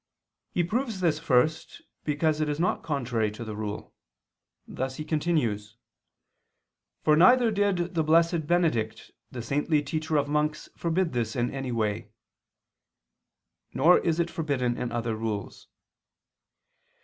He 0.51 0.63
proves 0.63 0.99
this 0.99 1.19
first 1.19 1.83
because 2.05 2.41
it 2.41 2.49
is 2.49 2.59
not 2.59 2.81
contrary 2.81 3.29
to 3.29 3.43
the 3.43 3.55
rule; 3.55 3.93
thus 4.67 4.95
he 4.95 5.05
continues: 5.05 5.77
"For 7.03 7.15
neither 7.15 7.51
did 7.51 7.93
the 7.93 8.03
Blessed 8.03 8.47
Benedict 8.47 9.11
the 9.31 9.43
saintly 9.43 9.83
teacher 9.83 10.17
of 10.17 10.27
monks 10.27 10.69
forbid 10.75 11.13
this 11.13 11.35
in 11.35 11.51
any 11.51 11.71
way," 11.71 12.09
nor 13.75 13.99
is 13.99 14.19
it 14.19 14.31
forbidden 14.31 14.75
in 14.75 14.91
other 14.91 15.15
rules. 15.15 15.67